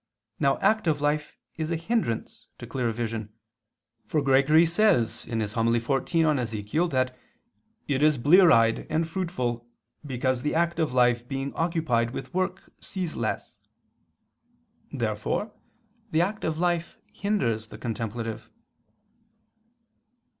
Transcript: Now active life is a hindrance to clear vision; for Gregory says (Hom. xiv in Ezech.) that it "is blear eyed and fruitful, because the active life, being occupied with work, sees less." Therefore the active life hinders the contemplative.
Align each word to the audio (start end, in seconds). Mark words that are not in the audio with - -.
Now 0.39 0.57
active 0.61 0.99
life 0.99 1.37
is 1.57 1.69
a 1.69 1.75
hindrance 1.75 2.47
to 2.57 2.65
clear 2.65 2.91
vision; 2.91 3.31
for 4.07 4.19
Gregory 4.23 4.65
says 4.65 5.25
(Hom. 5.25 5.29
xiv 5.37 6.25
in 6.25 6.37
Ezech.) 6.39 6.89
that 6.89 7.15
it 7.87 8.01
"is 8.01 8.17
blear 8.17 8.49
eyed 8.51 8.87
and 8.89 9.07
fruitful, 9.07 9.69
because 10.03 10.41
the 10.41 10.55
active 10.55 10.91
life, 10.91 11.27
being 11.27 11.53
occupied 11.53 12.15
with 12.15 12.33
work, 12.33 12.63
sees 12.79 13.15
less." 13.15 13.59
Therefore 14.91 15.53
the 16.09 16.21
active 16.21 16.57
life 16.57 16.97
hinders 17.13 17.67
the 17.67 17.77
contemplative. 17.77 18.49